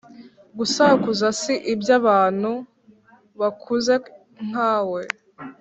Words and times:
Gusakuza 0.57 1.27
si 1.41 1.53
iby’abantu 1.73 2.51
bakuze 3.39 3.93
nkamwe 4.47 5.01